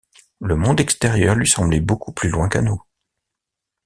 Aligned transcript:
Le 0.39 0.55
monde 0.55 0.79
extérieur 0.81 1.35
lui 1.35 1.47
semblait 1.47 1.79
beaucoup 1.79 2.11
plus 2.11 2.29
loin 2.29 2.49
qu’à 2.49 2.63
nous. 2.63 2.81